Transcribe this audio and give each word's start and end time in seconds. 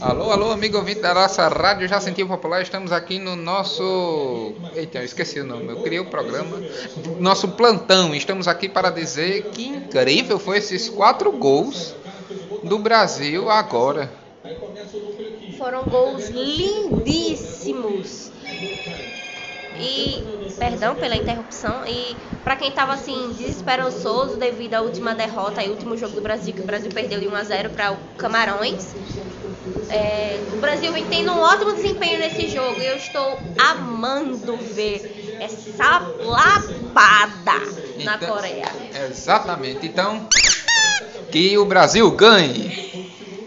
Alô, 0.00 0.30
alô, 0.30 0.50
amigo 0.50 0.76
ouvinte 0.76 1.00
da 1.00 1.14
nossa 1.14 1.48
Rádio 1.48 1.88
Jacentinho 1.88 2.28
Popular. 2.28 2.60
Estamos 2.60 2.92
aqui 2.92 3.18
no 3.18 3.34
nosso. 3.34 4.52
Eita, 4.74 4.98
eu 4.98 5.04
esqueci 5.04 5.40
o 5.40 5.44
nome. 5.44 5.68
Eu 5.68 5.80
criei 5.80 6.00
o 6.00 6.04
programa. 6.04 6.60
Nosso 7.18 7.48
plantão. 7.48 8.14
Estamos 8.14 8.46
aqui 8.46 8.68
para 8.68 8.90
dizer 8.90 9.44
que 9.52 9.66
incrível 9.66 10.38
foi 10.38 10.58
esses 10.58 10.90
quatro 10.90 11.32
gols 11.32 11.94
do 12.62 12.78
Brasil 12.78 13.50
agora. 13.50 14.12
Foram 15.56 15.82
gols 15.84 16.28
lindíssimos. 16.28 18.30
E, 19.78 20.24
perdão 20.58 20.94
pela 20.96 21.16
interrupção, 21.16 21.84
e 21.86 22.16
para 22.42 22.56
quem 22.56 22.68
estava 22.68 22.94
assim 22.94 23.32
desesperançoso 23.32 24.36
devido 24.38 24.74
à 24.74 24.80
última 24.80 25.14
derrota 25.14 25.62
e 25.62 25.68
último 25.68 25.96
jogo 25.96 26.14
do 26.14 26.22
Brasil, 26.22 26.54
que 26.54 26.62
o 26.62 26.66
Brasil 26.66 26.90
perdeu 26.92 27.20
de 27.20 27.28
1 27.28 27.34
a 27.34 27.44
0 27.44 27.70
para 27.70 27.92
o 27.92 27.98
Camarões, 28.16 28.94
é, 29.90 30.40
o 30.52 30.60
Brasil 30.60 30.92
vem 30.92 31.04
tendo 31.06 31.30
um 31.32 31.38
ótimo 31.40 31.74
desempenho 31.74 32.18
nesse 32.18 32.48
jogo 32.48 32.80
e 32.80 32.86
eu 32.86 32.96
estou 32.96 33.38
amando 33.58 34.56
ver 34.56 35.36
essa 35.40 36.10
lapada 36.24 37.52
na 38.02 38.14
Então- 38.16 38.34
Coreia. 38.34 38.64
Exatamente. 39.08 39.86
Então, 39.86 40.26
que 41.30 41.56
o 41.58 41.64
Brasil 41.64 42.10
ganhe. 42.12 42.95